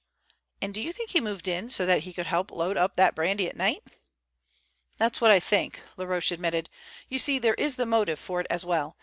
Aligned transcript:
"And 0.63 0.75
you 0.77 0.91
think 0.91 1.11
he 1.11 1.21
moved 1.21 1.47
in 1.47 1.69
so 1.69 1.85
that 1.85 2.05
he 2.05 2.11
could 2.11 2.31
load 2.31 2.75
up 2.75 2.95
that 2.95 3.13
brandy 3.13 3.47
at 3.47 3.55
night?" 3.55 3.83
"That's 4.97 5.21
what 5.21 5.29
I 5.29 5.39
think," 5.39 5.83
Laroche 5.95 6.31
admitted. 6.31 6.71
"You 7.07 7.19
see, 7.19 7.37
there 7.37 7.53
is 7.53 7.75
the 7.75 7.85
motive 7.85 8.17
for 8.19 8.41
it 8.41 8.47
as 8.49 8.65
well. 8.65 8.97